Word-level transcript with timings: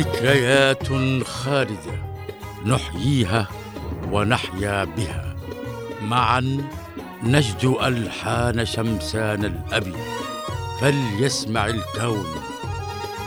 ذكريات 0.00 0.88
خالدة 1.26 1.96
نحييها 2.66 3.48
ونحيا 4.10 4.84
بها. 4.84 5.36
معا 6.02 6.68
نجد 7.22 7.64
ألحان 7.82 8.66
شمسان 8.66 9.44
الأبي. 9.44 9.94
فليسمع 10.80 11.66
الكون. 11.66 12.26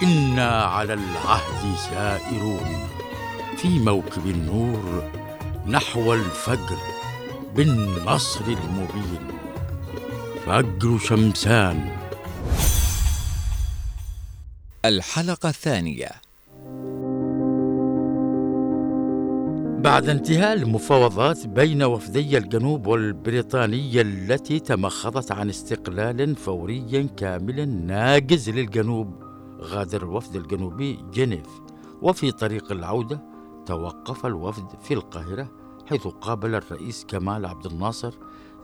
إنا 0.03 0.63
على 0.63 0.93
العهد 0.93 1.75
سائرون. 1.77 2.87
في 3.57 3.79
موكب 3.79 4.25
النور 4.25 5.11
نحو 5.67 6.13
الفجر 6.13 6.77
بالنصر 7.55 8.45
المبين. 8.45 9.27
فجر 10.45 10.97
شمسان. 10.97 11.97
الحلقة 14.85 15.49
الثانية. 15.49 16.22
بعد 19.83 20.09
انتهاء 20.09 20.53
المفاوضات 20.53 21.47
بين 21.47 21.83
وفدي 21.83 22.37
الجنوب 22.37 22.87
والبريطانية 22.87 24.01
التي 24.01 24.59
تمخضت 24.59 25.31
عن 25.31 25.49
استقلال 25.49 26.35
فوري 26.35 27.03
كامل 27.17 27.85
ناجز 27.85 28.49
للجنوب 28.49 29.23
غادر 29.61 30.03
الوفد 30.03 30.35
الجنوبي 30.35 30.99
جنيف. 31.13 31.47
وفي 32.01 32.31
طريق 32.31 32.71
العودة 32.71 33.21
توقف 33.65 34.25
الوفد 34.25 34.65
في 34.83 34.93
القاهرة 34.93 35.51
حيث 35.89 36.07
قابل 36.07 36.55
الرئيس 36.55 37.05
كمال 37.05 37.45
عبد 37.45 37.65
الناصر 37.65 38.13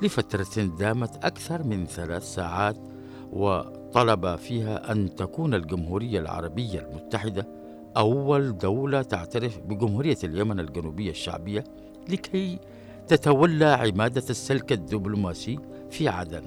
لفترة 0.02 0.64
دامت 0.64 1.26
أكثر 1.26 1.64
من 1.64 1.86
ثلاث 1.86 2.24
ساعات 2.34 2.78
وطلب 3.32 4.36
فيها 4.36 4.92
أن 4.92 5.16
تكون 5.16 5.54
الجمهورية 5.54 6.20
العربية 6.20 6.80
المتحدة 6.80 7.59
أول 8.00 8.58
دولة 8.58 9.02
تعترف 9.02 9.60
بجمهورية 9.60 10.18
اليمن 10.24 10.60
الجنوبية 10.60 11.10
الشعبية 11.10 11.64
لكي 12.10 12.60
تتولى 13.08 13.66
عمادة 13.66 14.24
السلك 14.30 14.72
الدبلوماسي 14.72 15.60
في 15.92 16.08
عدن. 16.08 16.42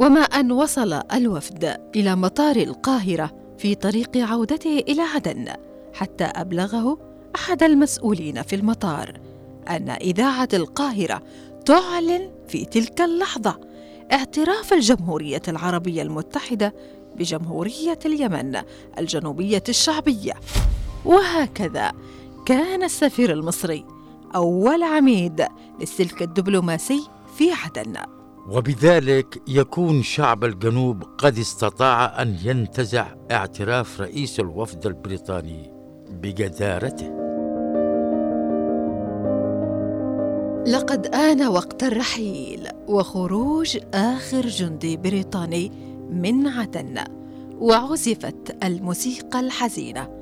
وما 0.00 0.20
أن 0.20 0.52
وصل 0.52 0.92
الوفد 0.92 1.76
إلى 1.96 2.16
مطار 2.16 2.56
القاهرة 2.56 3.30
في 3.58 3.74
طريق 3.74 4.16
عودته 4.16 4.78
إلى 4.78 5.02
عدن 5.02 5.48
حتى 5.94 6.24
أبلغه 6.24 6.98
أحد 7.36 7.62
المسؤولين 7.62 8.42
في 8.42 8.56
المطار 8.56 9.20
أن 9.68 9.90
إذاعة 9.90 10.48
القاهرة 10.54 11.22
تعلن 11.66 12.30
في 12.48 12.64
تلك 12.64 13.00
اللحظة 13.00 13.60
اعتراف 14.12 14.72
الجمهورية 14.72 15.42
العربية 15.48 16.02
المتحدة 16.02 16.74
بجمهورية 17.16 17.98
اليمن 18.06 18.62
الجنوبية 18.98 19.62
الشعبية. 19.68 20.32
وهكذا 21.04 21.92
كان 22.46 22.82
السفير 22.82 23.32
المصري 23.32 23.84
أول 24.34 24.82
عميد 24.82 25.46
للسلك 25.80 26.22
الدبلوماسي 26.22 27.08
في 27.36 27.52
عدن. 27.52 27.96
وبذلك 28.48 29.42
يكون 29.48 30.02
شعب 30.02 30.44
الجنوب 30.44 31.02
قد 31.18 31.38
استطاع 31.38 32.22
أن 32.22 32.36
ينتزع 32.44 33.06
اعتراف 33.30 34.00
رئيس 34.00 34.40
الوفد 34.40 34.86
البريطاني 34.86 35.72
بجدارته. 36.10 37.24
لقد 40.66 41.06
آن 41.06 41.46
وقت 41.46 41.82
الرحيل 41.82 42.68
وخروج 42.88 43.78
آخر 43.94 44.46
جندي 44.46 44.96
بريطاني 44.96 45.72
من 46.10 46.46
عدن 46.46 47.04
وعزفت 47.58 48.56
الموسيقى 48.64 49.40
الحزينة. 49.40 50.13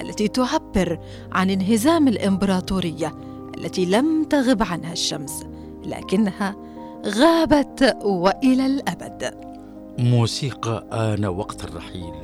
التي 0.00 0.28
تعبر 0.28 0.98
عن 1.32 1.50
انهزام 1.50 2.08
الإمبراطورية 2.08 3.14
التي 3.58 3.84
لم 3.84 4.24
تغب 4.24 4.62
عنها 4.62 4.92
الشمس 4.92 5.46
لكنها 5.84 6.56
غابت 7.06 7.96
وإلى 8.04 8.66
الأبد. 8.66 9.34
موسيقى 9.98 10.86
آن 10.92 11.24
وقت 11.24 11.64
الرحيل 11.64 12.14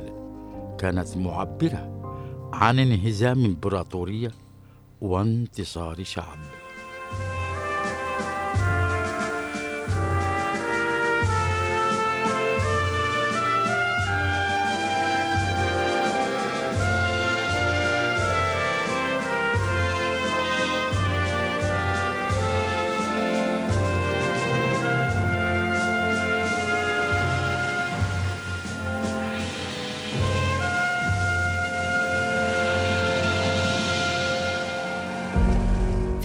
كانت 0.79 1.17
معبرة 1.17 1.91
عن 2.53 2.79
انهزام 2.79 3.45
إمبراطورية 3.45 4.31
وانتصار 5.01 6.03
شعب. 6.03 6.54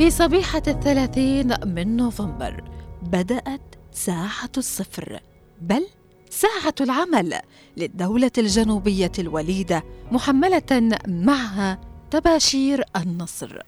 في 0.01 0.11
صبيحة 0.11 0.63
الثلاثين 0.69 1.55
من 1.67 1.97
نوفمبر 1.97 2.65
بدأت 3.03 3.75
ساعة 3.93 4.51
الصفر 4.57 5.21
بل 5.61 5.87
ساعة 6.31 6.75
العمل 6.81 7.41
للدولة 7.77 8.31
الجنوبية 8.39 9.13
الوليدة 9.19 9.85
محملة 10.13 10.99
معها 11.09 11.81
تباشير 12.11 12.85
النصر. 12.97 13.59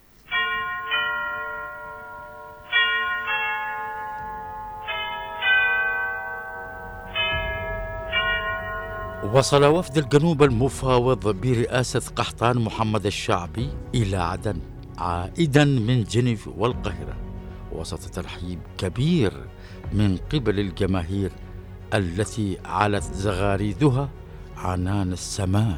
وصل 9.32 9.64
وفد 9.64 9.98
الجنوب 9.98 10.42
المفاوض 10.42 11.28
برئاسة 11.28 12.02
قحطان 12.16 12.58
محمد 12.58 13.06
الشعبي 13.06 13.70
إلى 13.94 14.16
عدن. 14.16 14.71
عائدا 15.02 15.64
من 15.64 16.04
جنيف 16.04 16.48
والقاهرة 16.56 17.16
وسط 17.72 18.14
ترحيب 18.14 18.60
كبير 18.78 19.32
من 19.92 20.18
قبل 20.32 20.60
الجماهير 20.60 21.32
التي 21.94 22.58
علت 22.64 23.02
زغاريدها 23.02 24.08
عنان 24.56 25.12
السماء. 25.12 25.76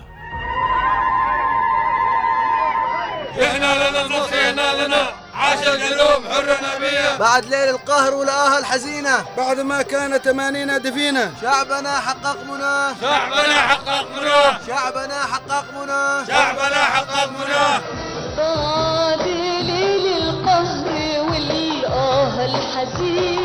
إحنا 3.42 3.90
لنا 3.90 4.06
النصر 4.06 4.34
إحنا 4.34 4.86
لنا. 4.86 5.02
عاش 5.34 5.68
الجنوب 5.68 6.20
حر 6.32 6.56
نبيه 6.76 7.16
بعد 7.18 7.44
ليل 7.44 7.68
القهر 7.68 8.14
والآهة 8.14 8.58
الحزينة. 8.58 9.24
بعد 9.36 9.60
ما 9.60 9.82
كان 9.82 10.22
تمانين 10.22 10.82
دفينة 10.82 11.34
شعبنا 11.40 12.00
حقق 12.00 12.38
مناه 12.44 12.94
شعبنا 13.00 13.58
حقق 13.68 14.06
مناه 14.16 14.58
شعبنا 14.66 15.22
حقق 15.32 15.64
مناه 15.82 16.24
شعبنا 16.24 16.84
حقق 16.84 17.30
مناه 17.30 18.03
بعد 18.36 19.26
ليل 19.62 20.06
القهر 20.22 20.86
والآه 21.28 22.44
الحزينة 22.44 23.43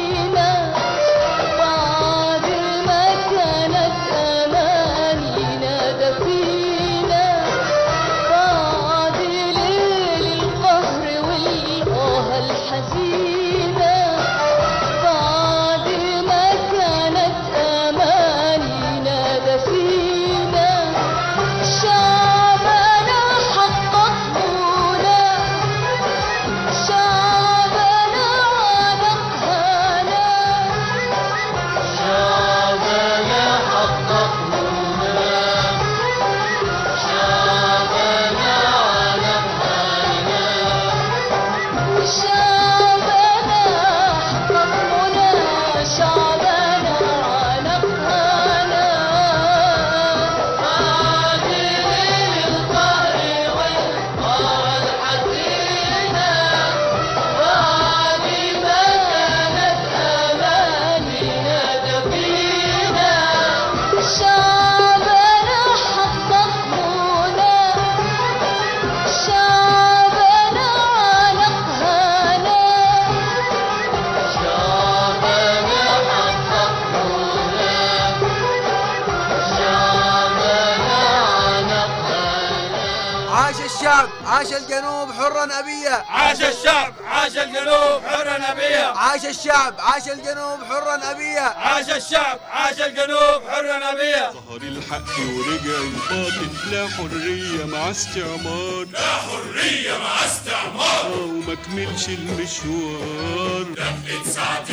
عاش 84.40 84.54
الجنوب 84.54 85.12
حرا 85.12 85.60
أبيا. 85.60 86.06
عاش 86.10 86.42
الشعب 86.42 86.94
عاش 87.06 87.38
الجنوب 87.38 88.02
حرا 88.08 88.52
أبيا. 88.52 88.86
عاش 88.86 89.26
الشعب 89.26 89.76
عاش 89.80 90.08
الجنوب 90.08 90.64
حرا 90.70 91.12
أبيا. 91.12 91.42
عاش 91.42 91.90
الشعب 91.90 92.40
عاش 92.52 92.82
الجنوب 92.82 93.42
حرا 93.50 93.92
أبيا. 93.92 94.32
ظهر 94.32 94.62
الحق 94.62 95.20
ورجع 95.20 95.78
الباطل 95.88 96.50
لا 96.72 96.88
حرية 96.88 97.66
مع 97.66 97.92
استعمار. 97.92 98.86
لا 98.92 99.00
حرية 99.00 99.98
مع 99.98 100.26
استعمار. 100.26 101.12
وما 101.18 101.56
كملش 101.56 102.10
المشوار. 102.10 103.64
دقت 103.64 104.28
ساعة 104.28 104.66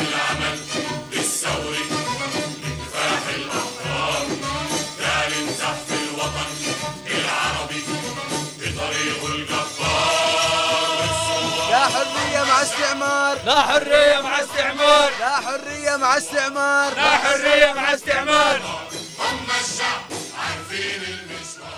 لا 13.47 13.61
حرية 13.61 14.21
مع 14.23 14.41
استعمار. 14.41 15.09
لا 15.19 15.35
حرية 15.35 15.97
مع 15.97 16.17
استعمار. 16.17 16.95
لا 16.95 17.17
حرية 17.17 17.73
مع 17.73 17.93
استعمار. 17.93 18.61
هم 19.19 19.45
الشعب 19.61 20.01
عارفين 20.37 21.01
المشوار 21.01 21.77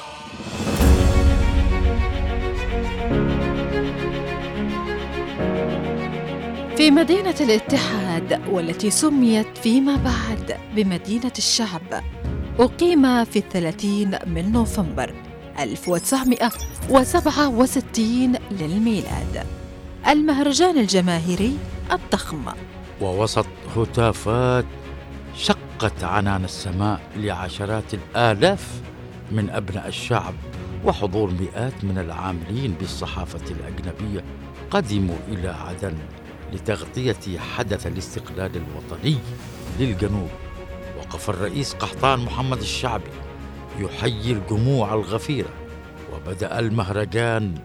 في 6.77 6.91
مدينة 6.91 7.35
الاتحاد 7.41 8.41
والتي 8.49 8.91
سميت 8.91 9.57
فيما 9.57 9.95
بعد 9.95 10.57
بمدينة 10.75 11.33
الشعب 11.37 12.03
أقيم 12.59 13.25
في 13.25 13.39
الثلاثين 13.39 14.19
من 14.25 14.51
نوفمبر 14.51 15.13
1967 15.59 18.35
للميلاد. 18.51 19.58
المهرجان 20.07 20.77
الجماهيري 20.77 21.57
الضخم. 21.91 22.45
ووسط 23.01 23.45
هتافات 23.75 24.65
شقت 25.35 26.03
عنان 26.03 26.43
السماء 26.43 27.01
لعشرات 27.15 27.93
الآلاف 27.93 28.81
من 29.31 29.49
أبناء 29.49 29.87
الشعب 29.87 30.33
وحضور 30.85 31.31
مئات 31.31 31.83
من 31.83 31.97
العاملين 31.97 32.75
بالصحافة 32.79 33.51
الأجنبية 33.51 34.23
قدموا 34.71 35.15
إلى 35.27 35.49
عدن 35.49 35.93
لتغطية 36.53 37.39
حدث 37.39 37.87
الاستقلال 37.87 38.51
الوطني 38.55 39.17
للجنوب. 39.79 40.29
وقف 40.97 41.29
الرئيس 41.29 41.73
قحطان 41.73 42.19
محمد 42.19 42.57
الشعبي 42.57 43.11
يحيي 43.79 44.31
الجموع 44.31 44.93
الغفيرة 44.93 45.49
وبدأ 46.13 46.59
المهرجان 46.59 47.55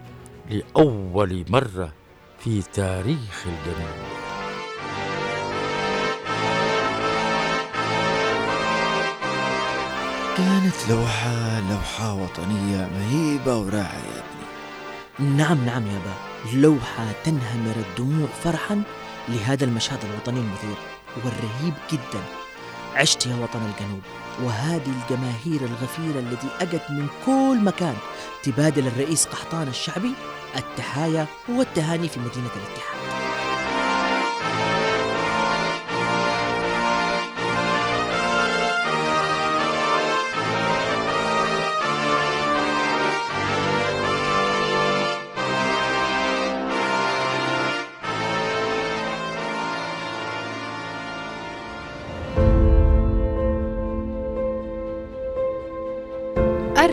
لأول 0.49 1.45
مرة 1.49 1.93
في 2.45 2.61
تاريخ 2.61 3.45
الجنوب. 3.45 4.05
كانت 10.37 10.89
لوحة 10.89 11.59
لوحة 11.59 12.13
وطنية 12.13 12.89
مهيبة 12.97 13.57
وراعية 13.57 13.83
يا 13.83 14.23
ابني. 14.23 15.37
نعم 15.37 15.65
نعم 15.65 15.87
يا 15.87 15.99
با. 15.99 16.13
لوحة 16.57 17.05
تنهمر 17.23 17.75
الدموع 17.89 18.27
فرحا 18.43 18.81
لهذا 19.27 19.65
المشهد 19.65 19.99
الوطني 20.05 20.39
المثير 20.39 20.75
والرهيب 21.15 21.73
جدا. 21.91 22.44
عشت 22.95 23.25
يا 23.25 23.35
وطن 23.35 23.59
الجنوب. 23.59 24.01
وهذه 24.43 24.91
الجماهير 25.03 25.61
الغفيرة 25.61 26.19
التي 26.19 26.47
أجت 26.61 26.83
من 26.89 27.07
كل 27.25 27.63
مكان 27.63 27.95
تبادل 28.43 28.87
الرئيس 28.87 29.25
قحطان 29.25 29.67
الشعبي 29.67 30.13
التحايا 30.55 31.27
والتهاني 31.49 32.07
في 32.07 32.19
مدينة 32.19 32.49
الاتحاد. 32.55 33.24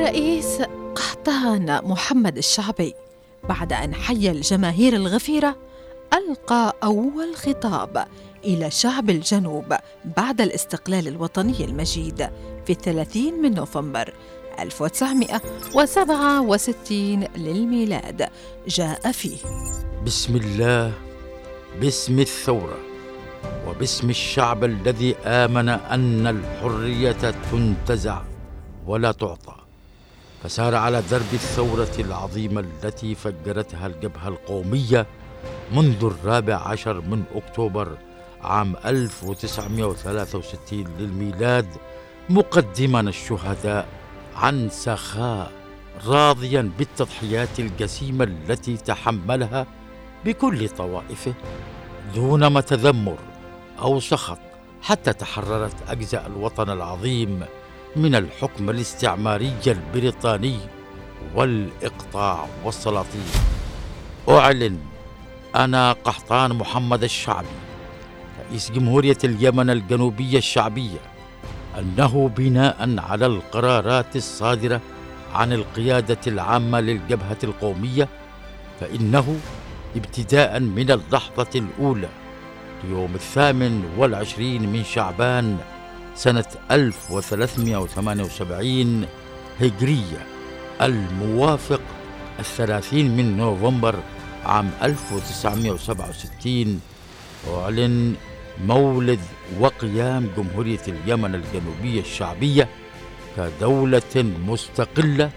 الرئيس 0.03 0.63
قحطان 0.97 1.81
محمد 1.85 2.39
الشعبي 2.39 2.95
بعد 3.49 3.73
أن 3.73 3.95
حيا 3.95 4.33
الجماهير 4.33 4.97
الغفيرة 4.97 5.57
ألقى 6.13 6.77
أول 6.83 7.37
خطاب 7.37 8.07
إلى 8.45 8.71
شعب 8.71 9.11
الجنوب 9.11 9.75
بعد 10.17 10.41
الاستقلال 10.41 11.09
الوطني 11.09 11.65
المجيد 11.65 12.31
في 12.67 12.73
الثلاثين 12.73 13.43
من 13.43 13.55
نوفمبر 13.55 14.15
1967 14.59 17.25
للميلاد. 17.37 18.29
جاء 18.69 19.13
فيه. 19.13 19.39
بسم 20.07 20.37
الله 20.37 20.93
باسم 21.81 22.19
الثورة 22.19 22.79
وباسم 23.69 24.11
الشعب 24.11 24.65
الذي 24.65 25.15
آمن 25.25 25.69
أن 25.69 26.27
الحرية 26.27 27.35
تنتزع 27.53 28.23
ولا 28.87 29.13
تعطى. 29.13 29.62
فسار 30.43 30.75
على 30.75 31.03
درب 31.11 31.33
الثورة 31.33 31.93
العظيمة 31.99 32.61
التي 32.61 33.15
فجرتها 33.15 33.87
الجبهة 33.87 34.29
القومية 34.29 35.07
منذ 35.73 36.05
الرابع 36.05 36.55
عشر 36.55 37.01
من 37.01 37.25
أكتوبر 37.35 37.97
عام 38.43 38.77
1963 38.85 40.85
للميلاد 40.99 41.67
مقدما 42.31 43.01
الشهداء 43.01 43.89
عن 44.37 44.69
سخاء 44.71 45.53
راضيا 46.07 46.71
بالتضحيات 46.79 47.61
الجسيمة 47.61 48.25
التي 48.25 48.77
تحملها 48.77 49.67
بكل 50.25 50.69
طوائفه 50.69 51.35
دون 52.15 52.47
ما 52.47 52.61
تذمر 52.61 53.19
أو 53.79 54.01
سخط 54.01 54.39
حتى 54.83 55.13
تحررت 55.13 55.77
أجزاء 55.89 56.27
الوطن 56.27 56.71
العظيم 56.71 57.45
من 57.97 58.15
الحكم 58.15 58.71
الاستعماري 58.71 59.53
البريطاني 59.67 60.59
والإقطاع 61.35 62.47
والسلاطين. 62.65 63.27
أعلن 64.29 64.79
أنا 65.57 65.93
قحطان 65.93 66.53
محمد 66.53 67.03
الشعبي 67.05 67.47
رئيس 68.51 68.71
جمهورية 68.71 69.19
اليمن 69.25 69.71
الجنوبية 69.71 70.39
الشعبية 70.39 70.99
أنه 71.79 72.31
بناء 72.37 72.95
على 72.99 73.27
القرارات 73.27 74.17
الصادرة 74.17 74.81
عن 75.35 75.53
القيادة 75.53 76.19
العامة 76.27 76.81
للجبهة 76.81 77.37
القومية 77.45 78.09
فإنه 78.81 79.37
ابتداء 79.97 80.61
من 80.61 80.91
اللحظة 80.91 81.51
الأولى 81.55 82.09
ليوم 82.85 83.15
الثامن 83.15 83.85
والعشرين 83.99 84.73
من 84.73 84.85
شعبان 84.85 85.59
سنة 86.15 86.45
1378 86.71 89.07
هجرية 89.61 90.27
الموافق 90.83 91.81
الثلاثين 92.39 93.17
من 93.17 93.37
نوفمبر 93.37 93.97
عام 94.45 94.71
1967 94.83 96.81
أعلن 97.55 98.15
مولد 98.65 99.21
وقيام 99.61 100.29
جمهورية 100.37 100.81
اليمن 100.89 101.35
الجنوبية 101.35 102.01
الشعبية 102.01 102.69
كدولة 103.37 104.25
مستقلة 104.47 105.31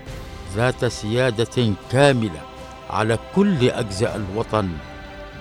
ذات 0.56 0.86
سيادة 0.86 1.74
كاملة 1.92 2.42
على 2.90 3.18
كل 3.36 3.70
أجزاء 3.70 4.16
الوطن 4.16 4.70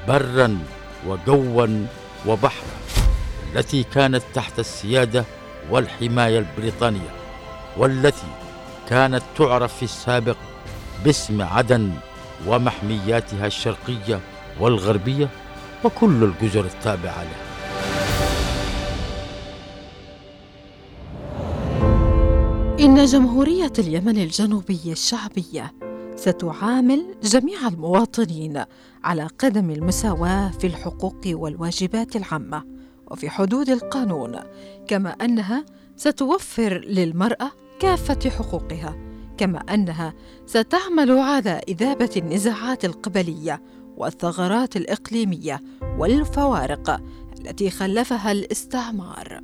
برا 0.08 0.58
وجوا 1.06 1.86
وبحرا. 2.26 2.74
التي 3.54 3.82
كانت 3.82 4.22
تحت 4.34 4.58
السيادة 4.58 5.24
والحماية 5.70 6.38
البريطانية 6.38 7.10
والتي 7.76 8.26
كانت 8.88 9.22
تعرف 9.38 9.76
في 9.76 9.82
السابق 9.82 10.36
باسم 11.04 11.42
عدن 11.42 11.90
ومحمياتها 12.46 13.46
الشرقية 13.46 14.20
والغربية 14.60 15.28
وكل 15.84 16.24
الجزر 16.24 16.64
التابعة 16.64 17.22
لها 17.22 17.44
إن 22.80 23.04
جمهورية 23.04 23.72
اليمن 23.78 24.18
الجنوبية 24.18 24.92
الشعبية 24.92 25.74
ستعامل 26.16 27.14
جميع 27.22 27.68
المواطنين 27.68 28.64
على 29.04 29.28
قدم 29.38 29.70
المساواة 29.70 30.48
في 30.48 30.66
الحقوق 30.66 31.20
والواجبات 31.26 32.16
العامة. 32.16 32.73
وفي 33.10 33.30
حدود 33.30 33.70
القانون 33.70 34.40
كما 34.88 35.10
أنها 35.10 35.64
ستوفر 35.96 36.78
للمرأة 36.78 37.50
كافة 37.80 38.30
حقوقها 38.30 38.96
كما 39.38 39.58
أنها 39.58 40.14
ستعمل 40.46 41.10
على 41.10 41.60
إذابة 41.68 42.10
النزاعات 42.16 42.84
القبلية 42.84 43.62
والثغرات 43.96 44.76
الإقليمية 44.76 45.60
والفوارق 45.98 47.00
التي 47.40 47.70
خلفها 47.70 48.32
الاستعمار. 48.32 49.40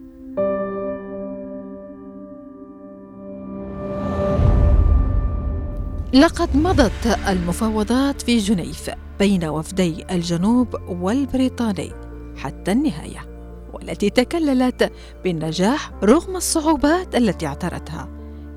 لقد 6.14 6.56
مضت 6.56 7.18
المفاوضات 7.28 8.22
في 8.22 8.38
جنيف 8.38 8.90
بين 9.18 9.44
وفدي 9.44 10.04
الجنوب 10.10 10.68
والبريطاني 10.88 11.92
حتى 12.36 12.72
النهاية 12.72 13.29
والتي 13.72 14.10
تكللت 14.10 14.92
بالنجاح 15.24 15.90
رغم 16.04 16.36
الصعوبات 16.36 17.14
التي 17.14 17.46
اعترتها 17.46 18.08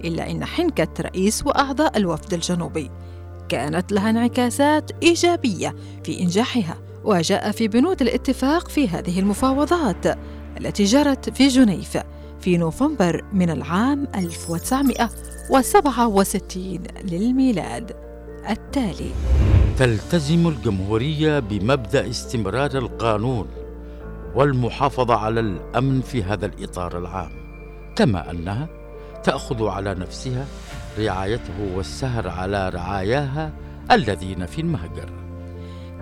إلا 0.03 0.31
إن 0.31 0.45
حنكة 0.45 0.87
رئيس 1.01 1.45
وأعضاء 1.45 1.97
الوفد 1.97 2.33
الجنوبي 2.33 2.91
كانت 3.49 3.91
لها 3.91 4.09
انعكاسات 4.09 4.91
إيجابية 5.03 5.75
في 6.03 6.21
إنجاحها 6.21 6.77
وجاء 7.03 7.51
في 7.51 7.67
بنود 7.67 8.01
الاتفاق 8.01 8.69
في 8.69 8.87
هذه 8.87 9.19
المفاوضات 9.19 10.17
التي 10.57 10.83
جرت 10.83 11.29
في 11.29 11.47
جنيف 11.47 11.97
في 12.41 12.57
نوفمبر 12.57 13.25
من 13.33 13.49
العام 13.49 14.07
1967 14.15 16.79
للميلاد 17.03 17.91
التالي. 18.49 19.11
تلتزم 19.77 20.47
الجمهورية 20.47 21.39
بمبدأ 21.39 22.09
استمرار 22.09 22.77
القانون. 22.77 23.47
والمحافظة 24.35 25.15
على 25.15 25.39
الأمن 25.39 26.01
في 26.01 26.23
هذا 26.23 26.45
الإطار 26.45 26.97
العام 26.97 27.29
كما 27.95 28.31
أنها 28.31 28.67
تأخذ 29.23 29.67
على 29.67 29.93
نفسها 29.93 30.45
رعايته 30.99 31.75
والسهر 31.75 32.27
على 32.27 32.69
رعاياها 32.69 33.51
الذين 33.91 34.45
في 34.45 34.61
المهجر. 34.61 35.09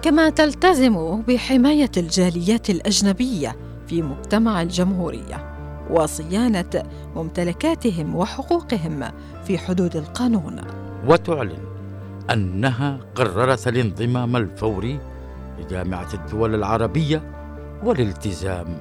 كما 0.01 0.29
تلتزم 0.29 1.21
بحماية 1.21 1.91
الجاليات 1.97 2.69
الأجنبية 2.69 3.55
في 3.87 4.01
مجتمع 4.01 4.61
الجمهورية 4.61 5.51
وصيانة 5.89 6.83
ممتلكاتهم 7.15 8.15
وحقوقهم 8.15 9.03
في 9.43 9.57
حدود 9.57 9.95
القانون. 9.95 10.61
وتعلن 11.07 11.59
أنها 12.33 12.99
قررت 13.15 13.67
الانضمام 13.67 14.35
الفوري 14.35 14.99
لجامعة 15.59 16.13
الدول 16.13 16.55
العربية 16.55 17.40
والالتزام 17.83 18.77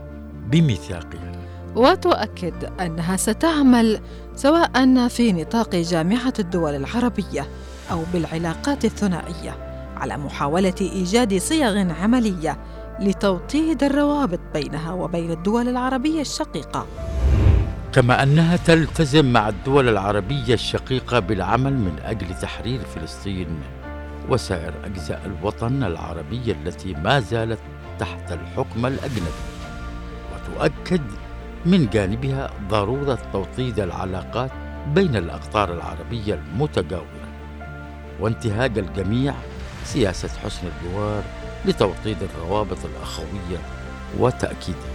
بميثاقها 0.47 1.33
وتؤكد 1.77 2.65
أنها 2.81 3.17
ستعمل 3.17 4.01
سواء 4.35 5.09
في 5.09 5.33
نطاق 5.33 5.77
جامعة 5.77 6.35
الدول 6.39 6.75
العربية 6.75 7.49
أو 7.91 8.03
بالعلاقات 8.13 8.85
الثنائية 8.85 9.57
على 9.97 10.17
محاولة 10.17 10.75
إيجاد 10.81 11.39
صيغ 11.39 11.93
عملية 12.03 12.59
لتوطيد 13.01 13.83
الروابط 13.83 14.41
بينها 14.55 14.93
وبين 14.93 15.31
الدول 15.31 15.69
العربية 15.69 16.21
الشقيقة. 16.21 16.87
كما 17.93 18.23
أنها 18.23 18.57
تلتزم 18.57 19.33
مع 19.33 19.49
الدول 19.49 19.89
العربية 19.89 20.55
الشقيقة 20.55 21.19
بالعمل 21.19 21.73
من 21.73 21.99
أجل 22.05 22.35
تحرير 22.43 22.81
فلسطين 22.81 23.61
وسائر 24.29 24.75
أجزاء 24.85 25.23
الوطن 25.27 25.83
العربي 25.83 26.53
التي 26.53 26.95
ما 26.95 27.21
زالت 27.21 27.59
تحت 28.01 28.33
الحكم 28.33 28.87
الأجنبي 28.87 29.45
وتؤكد 30.33 31.03
من 31.67 31.89
جانبها 31.91 32.51
ضرورة 32.69 33.19
توطيد 33.33 33.81
العلاقات 33.81 34.51
بين 34.95 35.17
الأقطار 35.17 35.73
العربية 35.75 36.35
المتجاورة 36.35 37.29
وانتهاج 38.21 38.79
الجميع 38.79 39.35
سياسة 39.85 40.29
حسن 40.45 40.61
الجوار 40.67 41.23
لتوطيد 41.65 42.17
الروابط 42.23 42.79
الأخوية 42.85 43.59
وتأكيدها. 44.19 44.91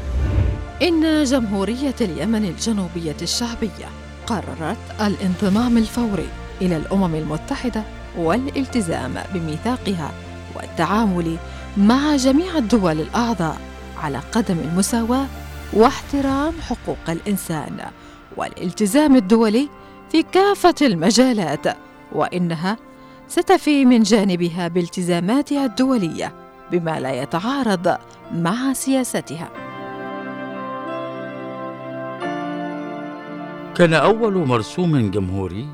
إن 0.81 1.23
جمهورية 1.23 1.95
اليمن 2.01 2.45
الجنوبية 2.45 3.15
الشعبية 3.21 3.89
قررت 4.27 5.01
الانضمام 5.01 5.77
الفوري 5.77 6.29
إلى 6.61 6.77
الأمم 6.77 7.15
المتحدة 7.15 7.83
والالتزام 8.17 9.13
بميثاقها 9.33 10.11
والتعامل 10.55 11.37
مع 11.77 12.15
جميع 12.15 12.57
الدول 12.57 13.01
الأعضاء 13.01 13.57
على 13.97 14.17
قدم 14.17 14.59
المساواة 14.59 15.27
واحترام 15.73 16.53
حقوق 16.61 17.09
الإنسان 17.09 17.79
والالتزام 18.37 19.15
الدولي 19.15 19.69
في 20.11 20.23
كافة 20.23 20.75
المجالات 20.81 21.77
وإنها 22.11 22.77
ستفي 23.27 23.85
من 23.85 24.03
جانبها 24.03 24.67
بالتزاماتها 24.67 25.65
الدولية 25.65 26.33
بما 26.71 26.99
لا 26.99 27.21
يتعارض 27.21 27.97
مع 28.33 28.73
سياستها. 28.73 29.49
كان 33.75 33.93
أول 33.93 34.47
مرسوم 34.47 35.11
جمهوري 35.11 35.67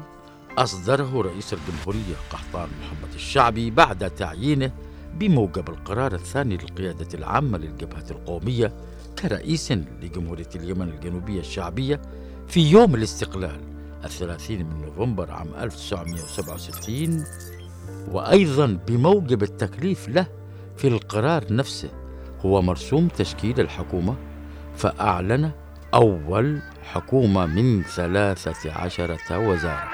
أصدره 0.57 1.21
رئيس 1.21 1.53
الجمهورية 1.53 2.15
قحطان 2.31 2.69
محمد 2.81 3.13
الشعبي 3.15 3.69
بعد 3.69 4.09
تعيينه 4.09 4.71
بموجب 5.19 5.69
القرار 5.69 6.13
الثاني 6.13 6.57
للقيادة 6.57 7.07
العامة 7.13 7.57
للجبهة 7.57 8.05
القومية 8.11 8.73
كرئيس 9.19 9.71
لجمهورية 9.71 10.49
اليمن 10.55 10.89
الجنوبية 10.89 11.39
الشعبية 11.39 12.01
في 12.47 12.71
يوم 12.71 12.95
الاستقلال 12.95 13.61
الثلاثين 14.03 14.65
من 14.65 14.81
نوفمبر 14.81 15.31
عام 15.31 15.47
1967 15.59 17.23
وأيضا 18.11 18.79
بموجب 18.87 19.43
التكليف 19.43 20.09
له 20.09 20.25
في 20.77 20.87
القرار 20.87 21.53
نفسه 21.53 21.89
هو 22.45 22.61
مرسوم 22.61 23.07
تشكيل 23.07 23.59
الحكومة 23.59 24.15
فأعلن 24.77 25.51
أول 25.93 26.61
حكومة 26.83 27.45
من 27.45 27.83
ثلاثة 27.83 28.71
عشرة 28.71 29.49
وزارة. 29.49 29.90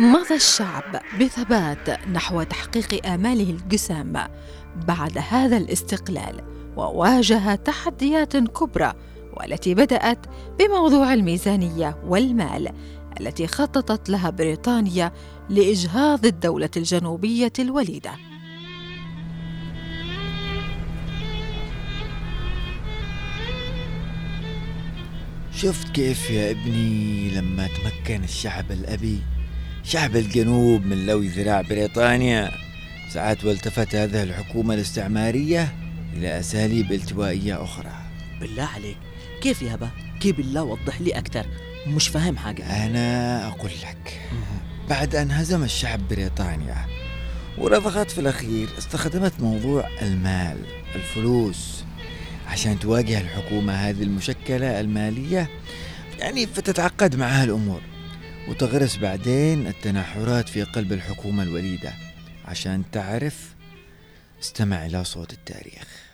مضى 0.00 0.34
الشعب 0.34 1.02
بثبات 1.20 2.08
نحو 2.08 2.42
تحقيق 2.42 3.06
آماله 3.06 3.50
الجسام 3.50 4.12
بعد 4.88 5.18
هذا 5.30 5.56
الاستقلال 5.56 6.40
وواجه 6.76 7.54
تحديات 7.54 8.36
كبرى 8.36 8.92
والتي 9.36 9.74
بدأت 9.74 10.26
بموضوع 10.58 11.14
الميزانية 11.14 12.02
والمال 12.06 12.72
التي 13.20 13.46
خططت 13.46 14.10
لها 14.10 14.30
بريطانيا 14.30 15.12
لإجهاض 15.48 16.26
الدولة 16.26 16.70
الجنوبية 16.76 17.52
الوليدة. 17.58 18.12
شفت 25.52 25.88
كيف 25.88 26.30
يا 26.30 26.50
ابني 26.50 27.30
لما 27.30 27.66
تمكن 27.66 28.24
الشعب 28.24 28.70
الأبي؟ 28.70 29.20
شعب 29.84 30.16
الجنوب 30.16 30.86
من 30.86 31.06
لوي 31.06 31.28
ذراع 31.28 31.60
بريطانيا. 31.60 32.50
ساعات 33.08 33.44
والتفت 33.44 33.94
هذه 33.94 34.22
الحكومة 34.22 34.74
الاستعمارية 34.74 35.74
إلى 36.16 36.40
أساليب 36.40 36.92
التوائية 36.92 37.64
أخرى. 37.64 37.92
بالله 38.40 38.64
عليك 38.64 38.96
كيف 39.42 39.62
يابا 39.62 39.90
كيف 40.20 40.36
بالله 40.36 40.62
وضح 40.62 41.00
لي 41.00 41.10
أكثر 41.10 41.46
مش 41.86 42.08
فاهم 42.08 42.36
حاجة. 42.36 42.86
أنا 42.86 43.48
أقول 43.48 43.70
لك 43.70 44.20
بعد 44.88 45.14
أن 45.14 45.30
هزم 45.30 45.64
الشعب 45.64 46.08
بريطانيا 46.08 46.86
ورضخت 47.58 48.10
في 48.10 48.20
الأخير 48.20 48.68
استخدمت 48.78 49.32
موضوع 49.40 49.88
المال 50.02 50.56
الفلوس. 50.94 51.84
عشان 52.48 52.78
تواجه 52.78 53.20
الحكومة 53.20 53.72
هذه 53.72 54.02
المشكلة 54.02 54.80
المالية 54.80 55.50
يعني 56.18 56.46
فتتعقد 56.46 57.16
معها 57.16 57.44
الأمور. 57.44 57.80
وتغرس 58.48 58.96
بعدين 58.96 59.66
التنحرات 59.66 60.48
في 60.48 60.62
قلب 60.62 60.92
الحكومة 60.92 61.42
الوليدة 61.42 61.92
عشان 62.44 62.82
تعرف 62.92 63.54
استمع 64.40 64.86
إلى 64.86 65.04
صوت 65.04 65.32
التاريخ. 65.32 66.10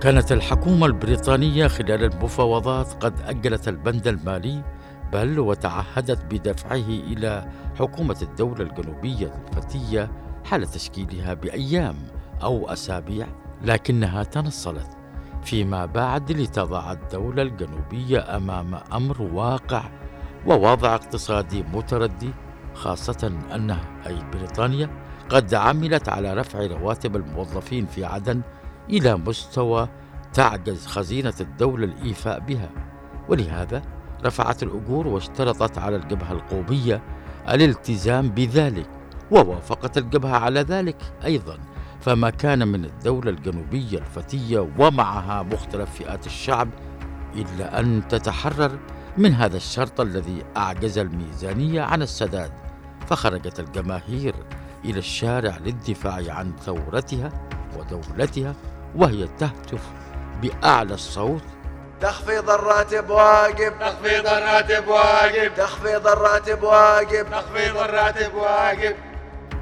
كانت 0.00 0.32
الحكومة 0.32 0.86
البريطانية 0.86 1.66
خلال 1.66 2.04
المفاوضات 2.04 2.92
قد 2.92 3.20
أجلت 3.20 3.68
البند 3.68 4.08
المالي 4.08 4.62
بل 5.12 5.38
وتعهدت 5.38 6.24
بدفعه 6.24 6.88
إلى 6.88 7.48
حكومة 7.78 8.16
الدولة 8.22 8.62
الجنوبية 8.62 9.34
الفتية 9.48 10.10
حال 10.44 10.66
تشكيلها 10.66 11.34
بأيام 11.34 11.96
أو 12.42 12.68
أسابيع 12.72 13.26
لكنها 13.62 14.22
تنصلت. 14.22 14.95
فيما 15.46 15.86
بعد 15.86 16.32
لتضع 16.32 16.92
الدولة 16.92 17.42
الجنوبية 17.42 18.36
أمام 18.36 18.80
أمر 18.92 19.22
واقع 19.22 19.84
ووضع 20.46 20.94
اقتصادي 20.94 21.64
متردي 21.74 22.30
خاصة 22.74 23.32
أنها 23.54 23.80
أي 24.06 24.18
بريطانيا 24.32 24.90
قد 25.28 25.54
عملت 25.54 26.08
على 26.08 26.34
رفع 26.34 26.66
رواتب 26.66 27.16
الموظفين 27.16 27.86
في 27.86 28.04
عدن 28.04 28.40
إلى 28.90 29.16
مستوى 29.16 29.88
تعجز 30.32 30.86
خزينة 30.86 31.34
الدولة 31.40 31.84
الإيفاء 31.84 32.40
بها. 32.40 32.70
ولهذا 33.28 33.82
رفعت 34.24 34.62
الأجور 34.62 35.06
واشترطت 35.06 35.78
على 35.78 35.96
الجبهة 35.96 36.32
القومية 36.32 37.02
الالتزام 37.48 38.28
بذلك 38.28 38.90
ووافقت 39.30 39.98
الجبهة 39.98 40.36
على 40.36 40.60
ذلك 40.60 40.96
أيضا. 41.24 41.58
فما 42.00 42.30
كان 42.30 42.68
من 42.68 42.84
الدولة 42.84 43.30
الجنوبية 43.30 43.98
الفتية 43.98 44.68
ومعها 44.78 45.42
مختلف 45.42 45.90
فئات 45.90 46.26
الشعب 46.26 46.68
إلا 47.34 47.80
أن 47.80 48.08
تتحرر 48.08 48.78
من 49.16 49.32
هذا 49.32 49.56
الشرط 49.56 50.00
الذي 50.00 50.44
أعجز 50.56 50.98
الميزانية 50.98 51.82
عن 51.82 52.02
السداد 52.02 52.52
فخرجت 53.06 53.60
الجماهير 53.60 54.34
إلى 54.84 54.98
الشارع 54.98 55.56
للدفاع 55.56 56.34
عن 56.34 56.52
ثورتها 56.56 57.32
ودولتها 57.76 58.54
وهي 58.96 59.28
تهتف 59.38 59.90
بأعلى 60.42 60.94
الصوت. 60.94 61.42
تخفيض 62.00 62.50
الراتب 62.50 63.10
واجب 63.10 63.72
تخفيض 63.80 64.26
الراتب 64.26 64.88
واجب 64.88 65.54
تخفيض 65.54 66.06
الراتب 66.06 66.62
واجب 66.62 67.26
تخفيض 67.30 67.76
الراتب 67.76 68.34
واجب 68.34 68.96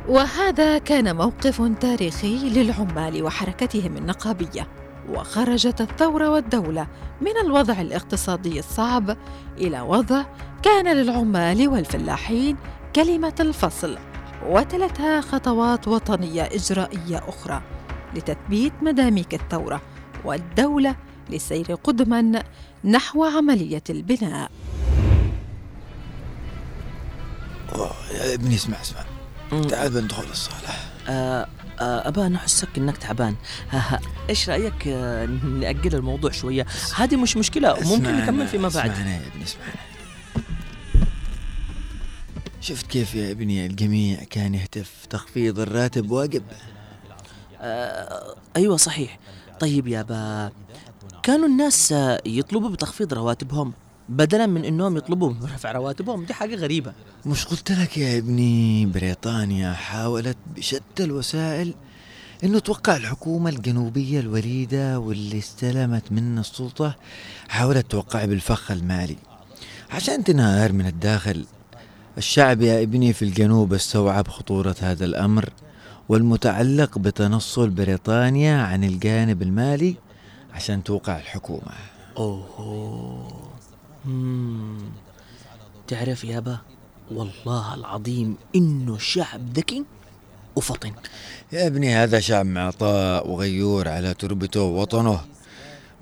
وهذا 0.08 0.78
كان 0.78 1.16
موقف 1.16 1.62
تاريخي 1.80 2.48
للعمال 2.48 3.22
وحركتهم 3.22 3.96
النقابية. 3.96 4.68
وخرجت 5.08 5.80
الثورة 5.80 6.30
والدولة 6.30 6.86
من 7.20 7.36
الوضع 7.44 7.80
الاقتصادي 7.80 8.58
الصعب 8.58 9.16
إلى 9.58 9.80
وضع 9.80 10.24
كان 10.62 10.96
للعمال 10.96 11.68
والفلاحين 11.68 12.56
كلمة 12.96 13.34
الفصل 13.40 13.98
وتلتها 14.46 15.20
خطوات 15.20 15.88
وطنية 15.88 16.42
إجرائية 16.42 17.22
أخرى 17.28 17.62
لتثبيت 18.14 18.72
مداميك 18.82 19.34
الثورة 19.34 19.82
والدولة 20.24 20.96
للسير 21.30 21.74
قدما 21.74 22.42
نحو 22.84 23.24
عملية 23.24 23.84
البناء. 23.90 24.50
أوه، 27.74 27.90
يا 28.14 28.34
ابني 28.34 28.54
اسمع 28.54 28.80
اسمع. 28.80 29.13
تعال 29.62 29.90
بندخل 29.90 30.24
الصالة. 30.30 30.68
آه 31.08 31.46
آه 31.80 32.08
أبا 32.08 32.26
أنا 32.26 32.36
أحسك 32.36 32.68
إنك 32.78 32.96
تعبان. 32.96 33.34
إيش 34.28 34.50
رأيك 34.50 34.88
آه 34.88 35.26
نأجل 35.26 35.94
الموضوع 35.94 36.30
شوية؟ 36.30 36.66
هذه 36.96 37.16
مش 37.16 37.36
مشكلة 37.36 37.76
ممكن 37.80 38.16
نكمل 38.16 38.48
فيما 38.48 38.68
بعد. 38.68 38.90
اسمعنا 38.90 39.16
يا 39.16 39.26
ابني 39.26 39.44
اسمعنا 39.44 39.72
شفت 42.60 42.86
كيف 42.86 43.14
يا 43.14 43.30
ابني 43.30 43.66
الجميع 43.66 44.24
كان 44.30 44.54
يهتف 44.54 45.06
تخفيض 45.10 45.60
الراتب 45.60 46.10
واجب؟ 46.10 46.42
آه 47.60 48.34
أيوة 48.56 48.76
صحيح. 48.76 49.18
طيب 49.60 49.88
يا 49.88 50.02
با 50.02 50.52
كانوا 51.22 51.46
الناس 51.46 51.94
يطلبوا 52.26 52.70
بتخفيض 52.70 53.14
رواتبهم؟ 53.14 53.72
بدلا 54.08 54.46
من 54.46 54.64
إنهم 54.64 54.96
يطلبوا 54.96 55.32
برفع 55.32 55.72
رواتبهم 55.72 56.24
دي 56.24 56.34
حاجة 56.34 56.54
غريبة. 56.54 56.92
مش 57.26 57.44
قلت 57.44 57.72
لك 57.72 57.98
يا 57.98 58.18
ابني 58.18 58.86
بريطانيا 58.86 59.72
حاولت 59.72 60.36
بشتى 60.56 61.04
الوسائل 61.04 61.74
إنه 62.44 62.58
توقع 62.58 62.96
الحكومة 62.96 63.50
الجنوبية 63.50 64.20
الوليدة 64.20 64.98
واللي 64.98 65.38
استلمت 65.38 66.12
منا 66.12 66.40
السلطة 66.40 66.96
حاولت 67.48 67.90
توقع 67.90 68.24
بالفخ 68.24 68.70
المالي 68.70 69.16
عشان 69.90 70.24
تنهار 70.24 70.72
من 70.72 70.86
الداخل. 70.86 71.46
الشعب 72.18 72.62
يا 72.62 72.82
ابني 72.82 73.12
في 73.12 73.22
الجنوب 73.24 73.74
استوعب 73.74 74.28
خطورة 74.28 74.76
هذا 74.80 75.04
الأمر 75.04 75.50
والمتعلق 76.08 76.98
بتنصل 76.98 77.70
بريطانيا 77.70 78.62
عن 78.62 78.84
الجانب 78.84 79.42
المالي 79.42 79.96
عشان 80.54 80.84
توقع 80.84 81.18
الحكومة. 81.18 81.72
أوه. 82.16 83.43
مم. 84.04 84.78
تعرف 85.88 86.24
يابا 86.24 86.58
والله 87.10 87.74
العظيم 87.74 88.36
إنه 88.56 88.98
شعب 88.98 89.52
ذكي 89.52 89.84
وفطن. 90.56 90.92
يا 91.52 91.66
ابني 91.66 91.94
هذا 91.94 92.20
شعب 92.20 92.46
معطاء 92.46 93.28
وغيور 93.28 93.88
على 93.88 94.14
تربته 94.14 94.62
ووطنه. 94.62 95.20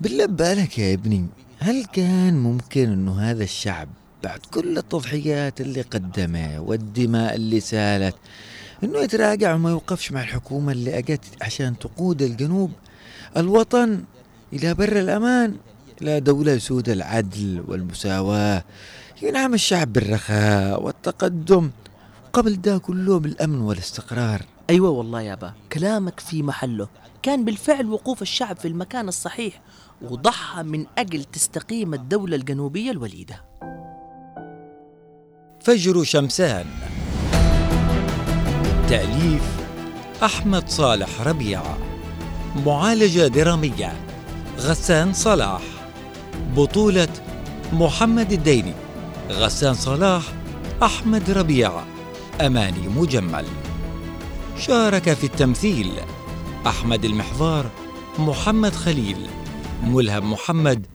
بالله 0.01 0.25
بالك 0.25 0.79
يا 0.79 0.93
ابني 0.93 1.27
هل 1.59 1.85
كان 1.85 2.33
ممكن 2.43 2.91
إنه 2.91 3.19
هذا 3.21 3.43
الشعب 3.43 3.89
بعد 4.23 4.39
كل 4.39 4.77
التضحيات 4.77 5.61
اللي 5.61 5.81
قدمها 5.81 6.59
والدماء 6.59 7.35
اللي 7.35 7.59
سالت 7.59 8.15
إنه 8.83 8.99
يتراجع 8.99 9.55
وما 9.55 9.69
يوقفش 9.69 10.11
مع 10.11 10.21
الحكومة 10.21 10.71
اللي 10.71 10.97
أجت 10.97 11.25
عشان 11.41 11.79
تقود 11.79 12.21
الجنوب 12.21 12.71
الوطن 13.37 14.03
إلى 14.53 14.73
بر 14.73 14.99
الأمان؟ 14.99 15.55
إلى 16.03 16.19
دولة 16.19 16.51
يسود 16.51 16.89
العدل 16.89 17.63
والمساواة 17.67 18.63
ينعم 19.21 19.53
الشعب 19.53 19.93
بالرخاء 19.93 20.83
والتقدم. 20.83 21.71
قبل 22.33 22.61
ده 22.61 22.77
كله 22.77 23.19
بالأمن 23.19 23.61
والاستقرار. 23.61 24.41
أيوه 24.69 24.89
والله 24.89 25.21
يابا 25.21 25.53
كلامك 25.73 26.19
في 26.19 26.43
محله. 26.43 26.87
كان 27.21 27.45
بالفعل 27.45 27.85
وقوف 27.85 28.21
الشعب 28.21 28.57
في 28.57 28.67
المكان 28.67 29.07
الصحيح 29.07 29.61
وضحى 30.01 30.63
من 30.63 30.85
أجل 30.97 31.23
تستقيم 31.23 31.93
الدولة 31.93 32.35
الجنوبية 32.35 32.91
الوليدة. 32.91 33.43
فجر 35.61 36.03
شمسان. 36.03 36.65
تأليف 38.89 39.43
أحمد 40.23 40.69
صالح 40.69 41.21
ربيعة 41.21 41.77
معالجة 42.65 43.27
درامية 43.27 43.93
غسان 44.57 45.13
صلاح. 45.13 45.72
بطولة 46.55 47.07
محمد 47.73 48.31
الديني 48.31 48.73
غسان 49.29 49.73
صلاح 49.73 50.23
أحمد 50.83 51.31
ربيعة 51.31 51.83
أماني 52.41 52.87
مجمل. 52.87 53.45
شارك 54.59 55.13
في 55.13 55.23
التمثيل 55.23 55.91
أحمد 56.67 57.05
المحضار 57.05 57.65
محمد 58.19 58.73
خليل 58.73 59.17
ملهم 59.83 60.31
محمد 60.31 60.85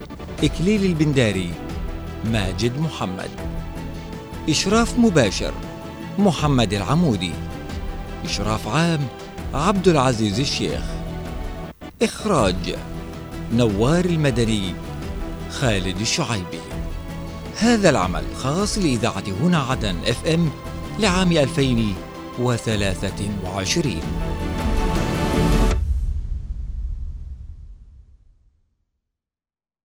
إكليل 0.44 0.84
البنداري 0.84 1.50
ماجد 2.24 2.80
محمد. 2.80 3.30
إشراف 4.48 4.98
مباشر 4.98 5.52
محمد 6.18 6.72
العمودي. 6.72 7.32
إشراف 8.24 8.68
عام 8.68 9.00
عبد 9.54 9.88
العزيز 9.88 10.40
الشيخ. 10.40 10.82
إخراج 12.02 12.74
نوار 13.52 14.04
المدني 14.04 14.74
خالد 15.50 16.00
الشعيبي. 16.00 16.60
هذا 17.58 17.90
العمل 17.90 18.24
خاص 18.36 18.78
لإذاعة 18.78 19.24
هنا 19.40 19.58
عدن 19.58 19.96
اف 20.06 20.26
ام 20.26 20.50
لعام 20.98 21.32
2023 21.32 24.27